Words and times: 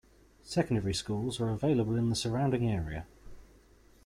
Secondary 0.41 0.95
schools 0.95 1.39
are 1.39 1.51
available 1.51 1.95
in 1.95 2.09
the 2.09 2.15
surrounding 2.15 2.67
area. 2.67 3.05